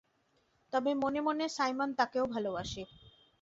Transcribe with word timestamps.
তবে 0.73 0.91
মনে 1.01 1.19
মনে 1.21 1.45
সাইমন 1.49 1.89
তাকেও 1.99 2.25
ভালোবাসে। 2.27 2.83